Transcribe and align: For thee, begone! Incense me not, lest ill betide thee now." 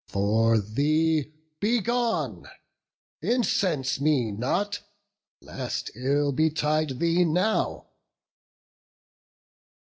For 0.07 0.57
thee, 0.57 1.31
begone! 1.59 2.47
Incense 3.21 4.01
me 4.01 4.31
not, 4.31 4.79
lest 5.41 5.91
ill 5.95 6.31
betide 6.31 6.97
thee 6.97 7.23
now." 7.23 7.85